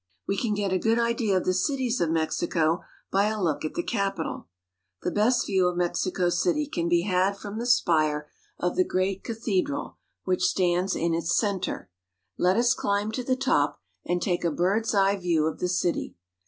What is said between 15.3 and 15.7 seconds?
of the